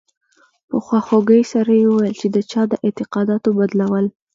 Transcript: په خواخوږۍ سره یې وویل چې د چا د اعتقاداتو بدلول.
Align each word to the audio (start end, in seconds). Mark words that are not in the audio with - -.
په 0.69 0.77
خواخوږۍ 0.85 1.41
سره 1.53 1.71
یې 1.79 1.85
وویل 1.87 2.13
چې 2.21 2.27
د 2.35 2.37
چا 2.51 2.61
د 2.71 2.73
اعتقاداتو 2.85 3.49
بدلول. 3.57 4.05